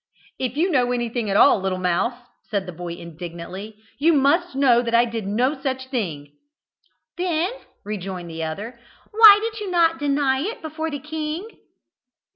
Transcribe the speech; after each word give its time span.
"If 0.39 0.57
you 0.57 0.71
know 0.71 0.91
anything 0.91 1.29
at 1.29 1.37
all, 1.37 1.61
little 1.61 1.77
mouse," 1.77 2.19
said 2.49 2.65
the 2.65 2.71
boy, 2.71 2.95
indignantly, 2.95 3.75
"you 3.99 4.13
must 4.13 4.55
know 4.55 4.81
that 4.81 4.95
I 4.95 5.05
did 5.05 5.27
no 5.27 5.61
such 5.61 5.89
thing." 5.89 6.33
"Then," 7.19 7.51
rejoined 7.85 8.31
the 8.31 8.41
other, 8.43 8.79
"why 9.11 9.37
did 9.39 9.59
you 9.59 9.69
not 9.69 9.99
deny 9.99 10.39
it 10.39 10.63
before 10.63 10.89
the 10.89 10.97
king?" 10.97 11.45